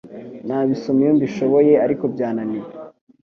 nabisoma 0.47 0.99
iyo 1.03 1.13
mbishoboye 1.17 1.73
ariko 1.85 2.03
byananiye 2.13 2.67